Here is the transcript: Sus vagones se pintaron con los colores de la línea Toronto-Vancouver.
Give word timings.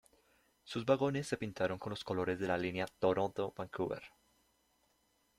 Sus 0.63 0.83
vagones 0.83 1.27
se 1.27 1.37
pintaron 1.37 1.77
con 1.77 1.91
los 1.91 2.03
colores 2.03 2.39
de 2.39 2.47
la 2.47 2.57
línea 2.57 2.87
Toronto-Vancouver. 2.87 4.01